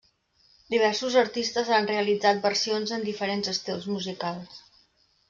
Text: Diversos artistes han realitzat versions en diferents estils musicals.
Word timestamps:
Diversos 0.73 1.17
artistes 1.21 1.69
han 1.77 1.89
realitzat 1.91 2.41
versions 2.45 2.95
en 2.97 3.05
diferents 3.09 3.53
estils 3.53 3.87
musicals. 3.97 4.57